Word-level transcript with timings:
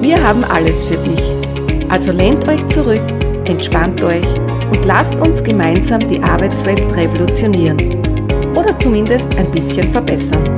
Wir 0.00 0.16
haben 0.26 0.42
alles 0.44 0.86
für 0.86 0.96
dich. 0.96 1.90
Also 1.90 2.10
lehnt 2.10 2.48
euch 2.48 2.66
zurück, 2.68 3.06
entspannt 3.46 4.02
euch 4.02 4.24
und 4.70 4.82
lasst 4.86 5.14
uns 5.16 5.44
gemeinsam 5.44 6.00
die 6.00 6.22
Arbeitswelt 6.22 6.80
revolutionieren. 6.96 7.76
Oder 8.56 8.78
zumindest 8.78 9.34
ein 9.36 9.50
bisschen 9.50 9.92
verbessern. 9.92 10.56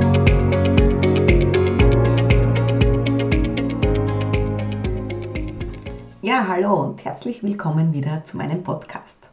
Ja, 6.21 6.47
hallo 6.47 6.75
und 6.75 7.03
herzlich 7.03 7.43
willkommen 7.43 7.91
wieder 7.91 8.23
zu 8.23 8.37
meinem 8.37 8.63
Podcast. 8.63 9.27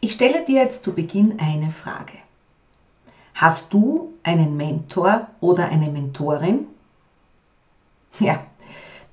Ich 0.00 0.12
stelle 0.12 0.44
dir 0.44 0.60
jetzt 0.60 0.84
zu 0.84 0.92
Beginn 0.92 1.38
eine 1.40 1.70
Frage. 1.70 2.12
Hast 3.32 3.72
du 3.72 4.12
einen 4.22 4.58
Mentor 4.58 5.26
oder 5.40 5.70
eine 5.70 5.88
Mentorin? 5.88 6.66
Ja, 8.20 8.40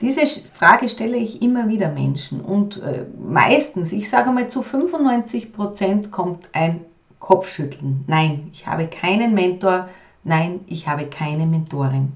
diese 0.03 0.27
Frage 0.51 0.89
stelle 0.89 1.15
ich 1.15 1.41
immer 1.41 1.69
wieder 1.69 1.89
Menschen 1.89 2.41
und 2.41 2.81
äh, 2.81 3.05
meistens, 3.25 3.93
ich 3.93 4.09
sage 4.09 4.31
mal 4.31 4.49
zu 4.49 4.61
95 4.61 5.53
Prozent 5.53 6.11
kommt 6.11 6.49
ein 6.51 6.81
Kopfschütteln. 7.19 8.03
Nein, 8.05 8.49
ich 8.51 8.67
habe 8.67 8.87
keinen 8.87 9.33
Mentor, 9.33 9.87
nein, 10.25 10.59
ich 10.67 10.89
habe 10.89 11.05
keine 11.05 11.45
Mentorin. 11.45 12.11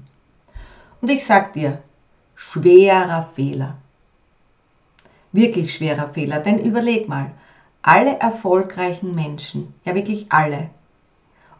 Und 1.00 1.10
ich 1.10 1.24
sage 1.24 1.52
dir, 1.54 1.82
schwerer 2.34 3.22
Fehler. 3.22 3.78
Wirklich 5.32 5.72
schwerer 5.72 6.10
Fehler, 6.10 6.40
denn 6.40 6.58
überleg 6.58 7.08
mal, 7.08 7.30
alle 7.80 8.18
erfolgreichen 8.18 9.14
Menschen, 9.14 9.72
ja 9.86 9.94
wirklich 9.94 10.30
alle, 10.30 10.68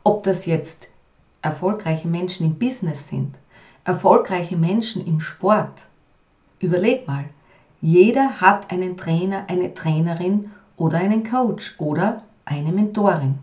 ob 0.04 0.24
das 0.24 0.44
jetzt 0.44 0.88
erfolgreiche 1.40 2.08
Menschen 2.08 2.44
im 2.44 2.58
Business 2.58 3.08
sind, 3.08 3.34
erfolgreiche 3.84 4.58
Menschen 4.58 5.06
im 5.06 5.20
Sport, 5.20 5.86
Überleg 6.60 7.06
mal, 7.06 7.24
jeder 7.80 8.40
hat 8.40 8.70
einen 8.72 8.96
Trainer, 8.96 9.44
eine 9.48 9.74
Trainerin 9.74 10.50
oder 10.76 10.98
einen 10.98 11.28
Coach 11.28 11.76
oder 11.78 12.22
eine 12.44 12.72
Mentorin. 12.72 13.38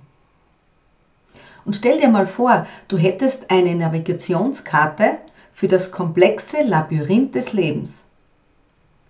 Und 1.64 1.76
stell 1.76 2.00
dir 2.00 2.10
mal 2.10 2.28
vor, 2.28 2.68
du 2.88 2.98
hättest 2.98 3.50
eine 3.50 3.76
Navigationskarte 3.76 5.18
für 5.54 5.68
das 5.68 5.92
komplexe 5.92 6.62
Labyrinth 6.62 7.34
des 7.34 7.54
Lebens. 7.54 8.04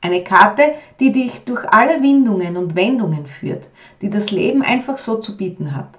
Eine 0.01 0.23
Karte, 0.23 0.75
die 0.99 1.11
dich 1.11 1.43
durch 1.45 1.67
alle 1.67 2.01
Windungen 2.01 2.57
und 2.57 2.75
Wendungen 2.75 3.25
führt, 3.25 3.67
die 4.01 4.11
das 4.11 4.29
Leben 4.29 4.61
einfach 4.61 4.99
so 4.99 5.17
zu 5.17 5.35
bieten 5.35 5.75
hat. 5.75 5.97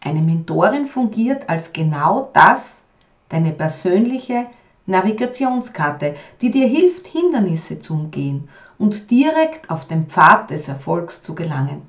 Eine 0.00 0.20
Mentorin 0.20 0.86
fungiert 0.86 1.48
als 1.48 1.72
genau 1.72 2.28
das, 2.34 2.82
deine 3.30 3.52
persönliche 3.52 4.46
Navigationskarte, 4.86 6.16
die 6.40 6.50
dir 6.50 6.66
hilft, 6.66 7.06
Hindernisse 7.06 7.80
zu 7.80 7.94
umgehen 7.94 8.48
und 8.78 9.10
direkt 9.10 9.70
auf 9.70 9.86
den 9.86 10.06
Pfad 10.06 10.50
des 10.50 10.68
Erfolgs 10.68 11.22
zu 11.22 11.34
gelangen. 11.34 11.82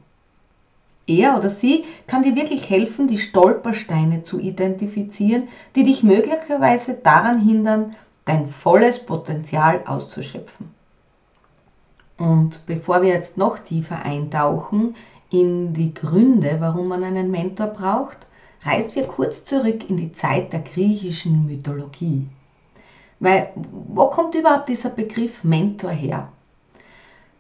Er 1.08 1.38
oder 1.38 1.50
sie 1.50 1.86
kann 2.08 2.24
dir 2.24 2.36
wirklich 2.36 2.70
helfen, 2.70 3.08
die 3.08 3.18
Stolpersteine 3.18 4.24
zu 4.24 4.40
identifizieren, 4.40 5.50
die 5.76 5.84
dich 5.84 6.04
möglicherweise 6.04 6.96
daran 6.96 7.40
hindern, 7.40 7.96
dein 8.26 8.48
volles 8.48 9.06
Potenzial 9.06 9.84
auszuschöpfen. 9.86 10.74
Und 12.18 12.66
bevor 12.66 13.02
wir 13.02 13.10
jetzt 13.10 13.38
noch 13.38 13.60
tiefer 13.60 14.04
eintauchen 14.04 14.96
in 15.30 15.74
die 15.74 15.94
Gründe, 15.94 16.58
warum 16.60 16.88
man 16.88 17.04
einen 17.04 17.30
Mentor 17.30 17.68
braucht, 17.68 18.18
reisen 18.64 18.96
wir 18.96 19.06
kurz 19.06 19.44
zurück 19.44 19.90
in 19.90 19.98
die 19.98 20.14
Zeit 20.14 20.54
der 20.54 20.62
griechischen 20.62 21.46
Mythologie. 21.46 22.26
Weil 23.20 23.50
wo 23.56 24.08
kommt 24.08 24.36
überhaupt 24.36 24.70
dieser 24.70 24.90
Begriff 24.90 25.44
Mentor 25.44 25.92
her? 25.92 26.30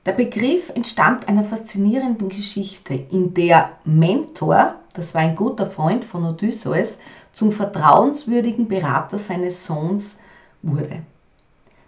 Der 0.06 0.14
Begriff 0.14 0.70
entstammt 0.70 1.28
einer 1.28 1.44
faszinierenden 1.44 2.30
Geschichte, 2.30 2.94
in 2.94 3.34
der 3.34 3.72
Mentor, 3.86 4.76
das 4.94 5.16
war 5.16 5.22
ein 5.22 5.36
guter 5.36 5.66
Freund 5.66 6.06
von 6.06 6.24
Odysseus, 6.26 7.00
zum 7.34 7.52
vertrauenswürdigen 7.52 8.68
Berater 8.68 9.18
seines 9.18 9.66
Sohns 9.66 10.18
wurde. 10.62 11.02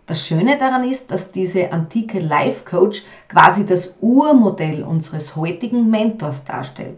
Das 0.08 0.26
Schöne 0.26 0.58
daran 0.58 0.90
ist, 0.90 1.12
dass 1.12 1.32
diese 1.32 1.72
antike 1.72 2.20
Life 2.20 2.66
Coach 2.66 3.04
quasi 3.28 3.66
das 3.66 3.98
Urmodell 4.02 4.84
unseres 4.84 5.36
heutigen 5.36 5.90
Mentors 5.90 6.44
darstellt. 6.44 6.98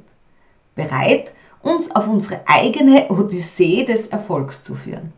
Bereit, 0.75 1.33
uns 1.61 1.93
auf 1.93 2.07
unsere 2.07 2.41
eigene 2.47 3.09
Odyssee 3.09 3.83
des 3.83 4.07
Erfolgs 4.07 4.63
zu 4.63 4.75
führen. 4.75 5.11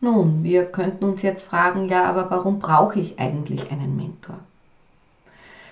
Nun, 0.00 0.42
wir 0.44 0.66
könnten 0.66 1.04
uns 1.04 1.22
jetzt 1.22 1.42
fragen, 1.42 1.88
ja, 1.88 2.04
aber 2.04 2.30
warum 2.30 2.58
brauche 2.58 3.00
ich 3.00 3.18
eigentlich 3.18 3.70
einen 3.70 3.96
Mentor? 3.96 4.38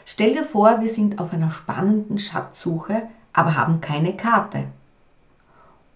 Stell 0.04 0.32
dir 0.34 0.44
vor, 0.44 0.80
wir 0.80 0.88
sind 0.88 1.18
auf 1.18 1.32
einer 1.32 1.50
spannenden 1.50 2.18
Schatzsuche, 2.18 3.06
aber 3.32 3.56
haben 3.56 3.80
keine 3.80 4.16
Karte. 4.16 4.64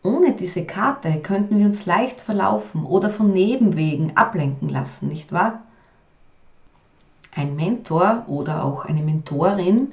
Ohne 0.03 0.33
diese 0.35 0.65
Karte 0.65 1.21
könnten 1.21 1.59
wir 1.59 1.67
uns 1.67 1.87
leicht 1.87 2.21
verlaufen 2.21 2.85
oder 2.85 3.11
von 3.11 3.33
Nebenwegen 3.33 4.17
ablenken 4.17 4.69
lassen, 4.69 5.09
nicht 5.09 5.33
wahr? 5.33 5.63
Ein 7.35 7.57
Mentor 7.57 8.25
oder 8.27 8.65
auch 8.65 8.85
eine 8.85 9.03
Mentorin 9.03 9.93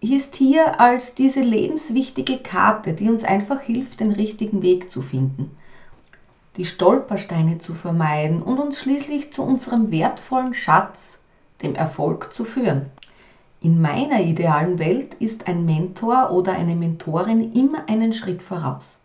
ist 0.00 0.36
hier 0.36 0.80
als 0.80 1.14
diese 1.14 1.40
lebenswichtige 1.40 2.38
Karte, 2.38 2.94
die 2.94 3.10
uns 3.10 3.22
einfach 3.22 3.60
hilft, 3.60 4.00
den 4.00 4.12
richtigen 4.12 4.62
Weg 4.62 4.90
zu 4.90 5.02
finden 5.02 5.50
die 6.60 6.66
Stolpersteine 6.66 7.56
zu 7.56 7.72
vermeiden 7.72 8.42
und 8.42 8.58
uns 8.58 8.80
schließlich 8.80 9.32
zu 9.32 9.42
unserem 9.42 9.90
wertvollen 9.90 10.52
Schatz, 10.52 11.22
dem 11.62 11.74
Erfolg, 11.74 12.34
zu 12.34 12.44
führen. 12.44 12.90
In 13.62 13.80
meiner 13.80 14.20
idealen 14.20 14.78
Welt 14.78 15.14
ist 15.14 15.48
ein 15.48 15.64
Mentor 15.64 16.32
oder 16.32 16.52
eine 16.52 16.76
Mentorin 16.76 17.54
immer 17.54 17.88
einen 17.88 18.12
Schritt 18.12 18.42
voraus. 18.42 18.98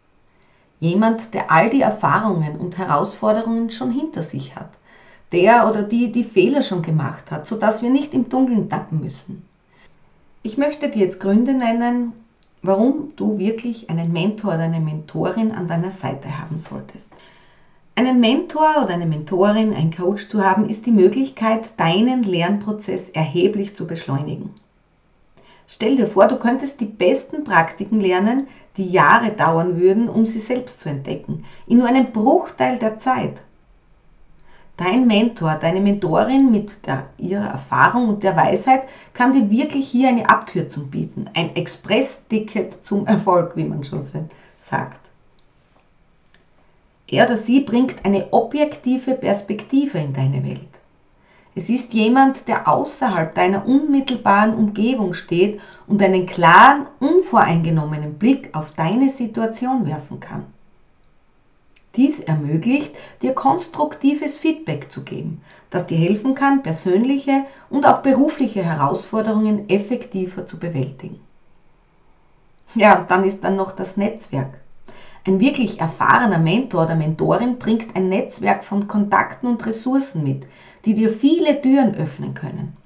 Jemand, 0.81 1.33
der 1.33 1.49
all 1.49 1.69
die 1.69 1.79
Erfahrungen 1.79 2.57
und 2.57 2.77
Herausforderungen 2.77 3.69
schon 3.69 3.89
hinter 3.89 4.21
sich 4.21 4.57
hat. 4.57 4.71
Der 5.31 5.69
oder 5.69 5.83
die 5.83 6.11
die 6.11 6.25
Fehler 6.25 6.61
schon 6.61 6.81
gemacht 6.81 7.31
hat, 7.31 7.47
sodass 7.47 7.81
wir 7.81 7.89
nicht 7.89 8.13
im 8.13 8.27
Dunkeln 8.27 8.67
tappen 8.67 8.99
müssen. 8.99 9.47
Ich 10.43 10.57
möchte 10.57 10.89
dir 10.89 11.05
jetzt 11.05 11.21
Gründe 11.21 11.53
nennen, 11.53 12.11
warum 12.63 13.13
du 13.15 13.37
wirklich 13.37 13.89
einen 13.89 14.11
Mentor 14.11 14.55
oder 14.55 14.63
eine 14.63 14.81
Mentorin 14.81 15.53
an 15.53 15.69
deiner 15.69 15.91
Seite 15.91 16.37
haben 16.37 16.59
solltest. 16.59 17.14
Einen 17.97 18.19
Mentor 18.19 18.83
oder 18.83 18.93
eine 18.93 19.05
Mentorin, 19.05 19.73
ein 19.73 19.89
Coach 19.89 20.27
zu 20.27 20.43
haben, 20.43 20.69
ist 20.69 20.85
die 20.85 20.91
Möglichkeit, 20.91 21.79
deinen 21.79 22.23
Lernprozess 22.23 23.07
erheblich 23.07 23.73
zu 23.73 23.87
beschleunigen. 23.87 24.49
Stell 25.65 25.95
dir 25.95 26.05
vor, 26.05 26.27
du 26.27 26.35
könntest 26.35 26.81
die 26.81 26.87
besten 26.87 27.45
Praktiken 27.45 28.01
lernen, 28.01 28.47
die 28.75 28.91
Jahre 28.91 29.31
dauern 29.31 29.79
würden, 29.79 30.09
um 30.09 30.25
sie 30.25 30.41
selbst 30.41 30.81
zu 30.81 30.89
entdecken, 30.89 31.45
in 31.67 31.77
nur 31.77 31.87
einem 31.87 32.11
Bruchteil 32.11 32.79
der 32.79 32.97
Zeit. 32.97 33.41
Dein 34.75 35.07
Mentor, 35.07 35.55
deine 35.55 35.79
Mentorin 35.79 36.51
mit 36.51 36.85
der, 36.85 37.07
ihrer 37.17 37.47
Erfahrung 37.47 38.09
und 38.09 38.23
der 38.23 38.35
Weisheit 38.35 38.81
kann 39.13 39.31
dir 39.31 39.49
wirklich 39.49 39.87
hier 39.87 40.09
eine 40.09 40.29
Abkürzung 40.29 40.89
bieten, 40.89 41.29
ein 41.33 41.55
Express-Ticket 41.55 42.85
zum 42.85 43.07
Erfolg, 43.07 43.55
wie 43.55 43.63
man 43.63 43.85
schon 43.85 44.01
sagt. 44.01 45.04
Er 47.07 47.25
oder 47.25 47.37
sie 47.37 47.59
bringt 47.59 48.03
eine 48.03 48.33
objektive 48.33 49.13
Perspektive 49.13 49.99
in 49.99 50.13
deine 50.13 50.43
Welt. 50.43 50.59
Es 51.57 51.69
ist 51.69 51.93
jemand, 51.93 52.49
der 52.49 52.67
außerhalb 52.67 53.33
deiner 53.33 53.65
unmittelbaren 53.65 54.55
Umgebung 54.55 55.13
steht 55.13 55.61
und 55.87 56.01
einen 56.01 56.25
klaren, 56.25 56.87
unvoreingenommenen 56.99 58.15
Blick 58.15 58.49
auf 58.53 58.71
deine 58.71 59.09
Situation 59.09 59.85
werfen 59.85 60.19
kann. 60.19 60.45
Dies 61.95 62.19
ermöglicht, 62.19 62.93
dir 63.21 63.33
konstruktives 63.33 64.37
Feedback 64.37 64.91
zu 64.91 65.03
geben, 65.03 65.41
das 65.69 65.87
dir 65.87 65.97
helfen 65.97 66.35
kann, 66.35 66.61
persönliche 66.61 67.45
und 67.69 67.85
auch 67.85 67.99
berufliche 67.99 68.61
Herausforderungen 68.61 69.69
effektiver 69.69 70.45
zu 70.45 70.59
bewältigen. 70.59 71.21
Ja, 72.73 73.05
dann 73.07 73.23
ist 73.23 73.45
dann 73.45 73.55
noch 73.55 73.71
das 73.71 73.95
Netzwerk. 73.95 74.59
Ein 75.27 75.39
wirklich 75.39 75.79
erfahrener 75.79 76.37
Mentor 76.37 76.83
oder 76.83 76.95
Mentorin 76.95 77.57
bringt 77.57 77.95
ein 77.95 78.09
Netzwerk 78.09 78.63
von 78.63 78.87
Kontakten 78.87 79.47
und 79.49 79.65
Ressourcen 79.65 80.23
mit, 80.23 80.45
die 80.85 80.93
dir 80.93 81.09
viele 81.09 81.59
Türen 81.61 81.95
öffnen 81.95 82.35
können. 82.35 82.77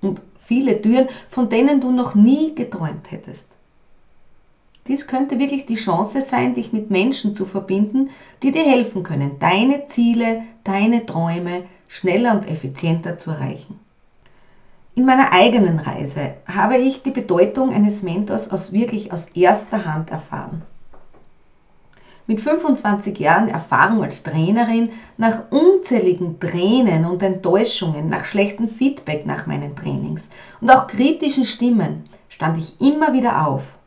Und 0.00 0.22
viele 0.42 0.80
Türen, 0.80 1.08
von 1.28 1.50
denen 1.50 1.82
du 1.82 1.90
noch 1.90 2.14
nie 2.14 2.54
geträumt 2.54 3.10
hättest. 3.10 3.46
Dies 4.86 5.06
könnte 5.06 5.38
wirklich 5.38 5.66
die 5.66 5.74
Chance 5.74 6.22
sein, 6.22 6.54
dich 6.54 6.72
mit 6.72 6.90
Menschen 6.90 7.34
zu 7.34 7.44
verbinden, 7.44 8.08
die 8.42 8.52
dir 8.52 8.64
helfen 8.64 9.02
können, 9.02 9.38
deine 9.38 9.84
Ziele, 9.84 10.44
deine 10.64 11.04
Träume 11.04 11.64
schneller 11.88 12.32
und 12.32 12.48
effizienter 12.48 13.18
zu 13.18 13.32
erreichen. 13.32 13.78
In 14.94 15.04
meiner 15.04 15.32
eigenen 15.32 15.78
Reise 15.78 16.30
habe 16.46 16.78
ich 16.78 17.02
die 17.02 17.10
Bedeutung 17.10 17.74
eines 17.74 18.02
Mentors 18.02 18.48
aus 18.48 18.72
wirklich 18.72 19.12
aus 19.12 19.26
erster 19.34 19.84
Hand 19.84 20.10
erfahren. 20.10 20.62
Mit 22.28 22.40
25 22.40 23.20
Jahren 23.20 23.48
Erfahrung 23.48 24.02
als 24.02 24.24
Trainerin, 24.24 24.90
nach 25.16 25.44
unzähligen 25.50 26.40
Tränen 26.40 27.04
und 27.04 27.22
Enttäuschungen, 27.22 28.08
nach 28.08 28.24
schlechtem 28.24 28.68
Feedback 28.68 29.26
nach 29.26 29.46
meinen 29.46 29.76
Trainings 29.76 30.28
und 30.60 30.70
auch 30.70 30.88
kritischen 30.88 31.44
Stimmen 31.44 32.04
stand 32.28 32.58
ich 32.58 32.80
immer 32.80 33.12
wieder 33.12 33.46
auf. 33.46 33.78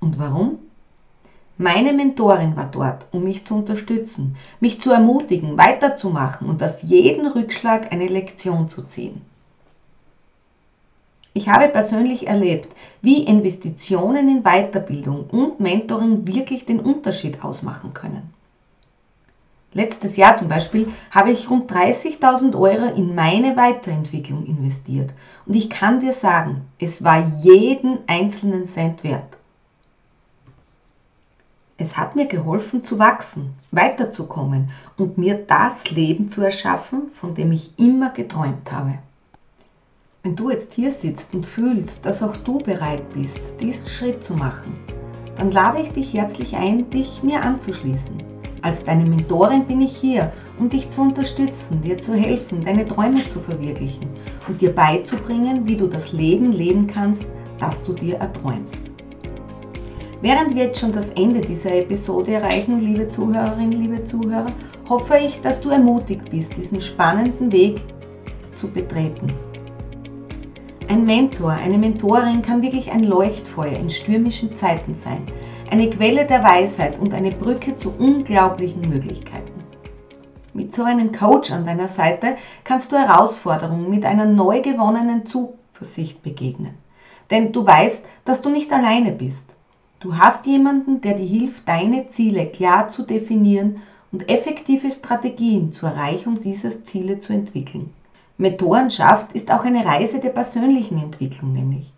Und 0.00 0.18
warum? 0.18 0.58
Meine 1.58 1.92
Mentorin 1.92 2.56
war 2.56 2.70
dort, 2.70 3.06
um 3.12 3.22
mich 3.24 3.46
zu 3.46 3.54
unterstützen, 3.54 4.36
mich 4.60 4.80
zu 4.80 4.90
ermutigen, 4.90 5.56
weiterzumachen 5.56 6.48
und 6.48 6.62
aus 6.62 6.82
jedem 6.82 7.28
Rückschlag 7.28 7.92
eine 7.92 8.08
Lektion 8.08 8.68
zu 8.68 8.82
ziehen. 8.82 9.22
Ich 11.36 11.50
habe 11.50 11.68
persönlich 11.68 12.28
erlebt, 12.28 12.74
wie 13.02 13.22
Investitionen 13.22 14.26
in 14.26 14.42
Weiterbildung 14.42 15.26
und 15.28 15.60
Mentoring 15.60 16.26
wirklich 16.26 16.64
den 16.64 16.80
Unterschied 16.80 17.44
ausmachen 17.44 17.92
können. 17.92 18.32
Letztes 19.74 20.16
Jahr 20.16 20.36
zum 20.36 20.48
Beispiel 20.48 20.88
habe 21.10 21.30
ich 21.32 21.50
rund 21.50 21.70
30.000 21.70 22.58
Euro 22.58 22.86
in 22.86 23.14
meine 23.14 23.54
Weiterentwicklung 23.54 24.46
investiert 24.46 25.12
und 25.44 25.54
ich 25.54 25.68
kann 25.68 26.00
dir 26.00 26.14
sagen, 26.14 26.62
es 26.78 27.04
war 27.04 27.30
jeden 27.42 27.98
einzelnen 28.06 28.64
Cent 28.64 29.04
wert. 29.04 29.36
Es 31.76 31.98
hat 31.98 32.16
mir 32.16 32.24
geholfen 32.24 32.82
zu 32.82 32.98
wachsen, 32.98 33.52
weiterzukommen 33.72 34.70
und 34.96 35.18
mir 35.18 35.34
das 35.34 35.90
Leben 35.90 36.30
zu 36.30 36.40
erschaffen, 36.40 37.10
von 37.10 37.34
dem 37.34 37.52
ich 37.52 37.78
immer 37.78 38.08
geträumt 38.08 38.72
habe. 38.72 39.00
Wenn 40.26 40.34
du 40.34 40.50
jetzt 40.50 40.74
hier 40.74 40.90
sitzt 40.90 41.36
und 41.36 41.46
fühlst, 41.46 42.04
dass 42.04 42.20
auch 42.20 42.36
du 42.38 42.58
bereit 42.58 43.08
bist, 43.14 43.40
diesen 43.60 43.86
Schritt 43.86 44.24
zu 44.24 44.34
machen, 44.34 44.74
dann 45.36 45.52
lade 45.52 45.80
ich 45.80 45.92
dich 45.92 46.12
herzlich 46.12 46.56
ein, 46.56 46.90
dich 46.90 47.22
mir 47.22 47.40
anzuschließen. 47.42 48.16
Als 48.60 48.84
deine 48.84 49.08
Mentorin 49.08 49.66
bin 49.66 49.80
ich 49.82 49.96
hier, 49.96 50.32
um 50.58 50.68
dich 50.68 50.90
zu 50.90 51.02
unterstützen, 51.02 51.80
dir 51.80 51.98
zu 51.98 52.12
helfen, 52.12 52.64
deine 52.64 52.88
Träume 52.88 53.24
zu 53.28 53.38
verwirklichen 53.38 54.08
und 54.48 54.60
dir 54.60 54.74
beizubringen, 54.74 55.64
wie 55.68 55.76
du 55.76 55.86
das 55.86 56.12
Leben 56.12 56.50
leben 56.50 56.88
kannst, 56.88 57.28
das 57.60 57.84
du 57.84 57.92
dir 57.92 58.16
erträumst. 58.16 58.80
Während 60.22 60.56
wir 60.56 60.64
jetzt 60.64 60.80
schon 60.80 60.90
das 60.90 61.10
Ende 61.10 61.40
dieser 61.40 61.72
Episode 61.72 62.32
erreichen, 62.32 62.80
liebe 62.80 63.08
Zuhörerinnen, 63.08 63.80
liebe 63.80 64.04
Zuhörer, 64.04 64.50
hoffe 64.88 65.18
ich, 65.18 65.40
dass 65.42 65.60
du 65.60 65.70
ermutigt 65.70 66.28
bist, 66.32 66.56
diesen 66.56 66.80
spannenden 66.80 67.52
Weg 67.52 67.80
zu 68.58 68.66
betreten. 68.66 69.32
Ein 70.88 71.04
Mentor, 71.04 71.50
eine 71.50 71.78
Mentorin 71.78 72.42
kann 72.42 72.62
wirklich 72.62 72.92
ein 72.92 73.02
Leuchtfeuer 73.02 73.76
in 73.76 73.90
stürmischen 73.90 74.54
Zeiten 74.54 74.94
sein, 74.94 75.26
eine 75.68 75.90
Quelle 75.90 76.26
der 76.26 76.44
Weisheit 76.44 77.00
und 77.00 77.12
eine 77.12 77.32
Brücke 77.32 77.76
zu 77.76 77.92
unglaublichen 77.98 78.88
Möglichkeiten. 78.88 79.52
Mit 80.54 80.72
so 80.72 80.84
einem 80.84 81.10
Coach 81.10 81.50
an 81.50 81.66
deiner 81.66 81.88
Seite 81.88 82.36
kannst 82.62 82.92
du 82.92 82.96
Herausforderungen 82.96 83.90
mit 83.90 84.04
einer 84.04 84.26
neu 84.26 84.62
gewonnenen 84.62 85.26
Zuversicht 85.26 86.22
begegnen. 86.22 86.74
Denn 87.32 87.52
du 87.52 87.66
weißt, 87.66 88.06
dass 88.24 88.40
du 88.40 88.48
nicht 88.48 88.72
alleine 88.72 89.10
bist. 89.10 89.56
Du 89.98 90.16
hast 90.16 90.46
jemanden, 90.46 91.00
der 91.00 91.14
dir 91.14 91.26
hilft, 91.26 91.66
deine 91.68 92.06
Ziele 92.06 92.46
klar 92.46 92.86
zu 92.86 93.02
definieren 93.02 93.82
und 94.12 94.30
effektive 94.30 94.92
Strategien 94.92 95.72
zur 95.72 95.88
Erreichung 95.88 96.40
dieser 96.40 96.84
Ziele 96.84 97.18
zu 97.18 97.32
entwickeln. 97.32 97.90
Mentorenschaft 98.38 99.32
ist 99.32 99.50
auch 99.50 99.64
eine 99.64 99.86
Reise 99.86 100.20
der 100.20 100.28
persönlichen 100.28 101.02
Entwicklung 101.02 101.54
nämlich, 101.54 101.90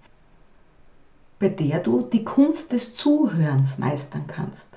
bei 1.40 1.48
der 1.48 1.80
du 1.80 2.02
die 2.02 2.22
Kunst 2.22 2.70
des 2.70 2.94
Zuhörens 2.94 3.78
meistern 3.78 4.24
kannst. 4.28 4.68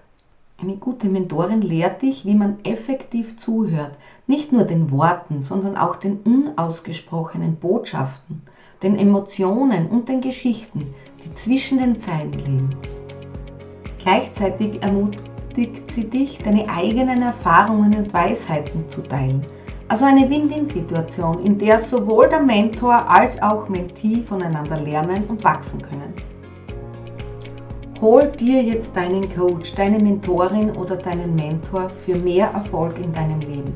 Eine 0.60 0.78
gute 0.78 1.08
Mentorin 1.08 1.62
lehrt 1.62 2.02
dich, 2.02 2.26
wie 2.26 2.34
man 2.34 2.58
effektiv 2.64 3.38
zuhört, 3.38 3.92
nicht 4.26 4.52
nur 4.52 4.64
den 4.64 4.90
Worten, 4.90 5.44
sondern 5.44 5.78
auch 5.78 5.98
den 5.98 6.18
unausgesprochenen 6.24 7.58
Botschaften, 7.58 8.42
den 8.82 8.98
Emotionen 8.98 9.88
und 9.88 10.10
den 10.10 10.22
Geschichten, 10.22 10.96
die 11.24 11.34
zwischen 11.36 11.78
den 11.78 12.00
Zeilen 12.00 12.34
liegen. 12.34 12.76
Gleichzeitig 14.00 14.82
ermutigt 14.82 15.92
sie 15.92 16.10
dich, 16.10 16.40
deine 16.40 16.68
eigenen 16.70 17.22
Erfahrungen 17.22 17.96
und 17.96 18.12
Weisheiten 18.16 18.90
zu 18.90 19.04
teilen– 19.04 19.46
also 19.92 20.06
eine 20.06 20.30
Win-Win-Situation, 20.30 21.44
in 21.44 21.58
der 21.58 21.78
sowohl 21.78 22.30
der 22.30 22.40
Mentor 22.40 23.10
als 23.10 23.42
auch 23.42 23.68
Mentee 23.68 24.24
voneinander 24.24 24.80
lernen 24.80 25.26
und 25.28 25.44
wachsen 25.44 25.82
können. 25.82 26.14
Hol 28.00 28.28
dir 28.28 28.64
jetzt 28.64 28.96
deinen 28.96 29.30
Coach, 29.36 29.76
deine 29.76 30.00
Mentorin 30.00 30.72
oder 30.78 30.96
deinen 30.96 31.36
Mentor 31.36 31.92
für 32.06 32.16
mehr 32.16 32.52
Erfolg 32.52 32.98
in 33.00 33.12
deinem 33.12 33.42
Leben. 33.42 33.74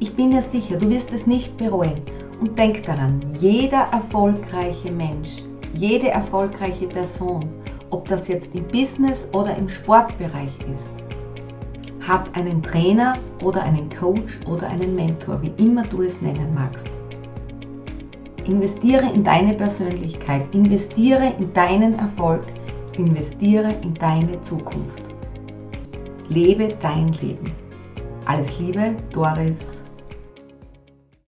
Ich 0.00 0.12
bin 0.16 0.30
mir 0.30 0.42
sicher, 0.42 0.76
du 0.76 0.88
wirst 0.90 1.12
es 1.12 1.28
nicht 1.28 1.56
bereuen. 1.56 2.02
Und 2.40 2.58
denk 2.58 2.84
daran, 2.84 3.24
jeder 3.38 3.86
erfolgreiche 3.92 4.90
Mensch, 4.90 5.44
jede 5.72 6.10
erfolgreiche 6.10 6.88
Person, 6.88 7.48
ob 7.90 8.08
das 8.08 8.26
jetzt 8.26 8.56
im 8.56 8.66
Business 8.66 9.28
oder 9.32 9.56
im 9.56 9.68
Sportbereich 9.68 10.58
ist, 10.68 10.88
hat 12.06 12.34
einen 12.36 12.62
Trainer 12.62 13.14
oder 13.42 13.62
einen 13.62 13.88
Coach 13.88 14.38
oder 14.46 14.68
einen 14.68 14.94
Mentor, 14.94 15.40
wie 15.42 15.52
immer 15.56 15.82
du 15.84 16.02
es 16.02 16.20
nennen 16.20 16.54
magst. 16.54 16.88
Investiere 18.46 19.10
in 19.12 19.24
deine 19.24 19.54
Persönlichkeit, 19.54 20.42
investiere 20.52 21.32
in 21.38 21.52
deinen 21.54 21.98
Erfolg, 21.98 22.42
investiere 22.98 23.74
in 23.82 23.94
deine 23.94 24.40
Zukunft. 24.42 25.02
Lebe 26.28 26.74
dein 26.80 27.12
Leben. 27.14 27.52
Alles 28.26 28.58
Liebe, 28.58 28.96
Doris 29.12 29.73